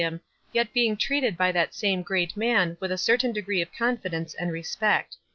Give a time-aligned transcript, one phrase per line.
[0.01, 0.19] him,
[0.51, 4.33] yet being treated by that same great man with a certain degree of confi dence
[4.33, 5.17] and respect.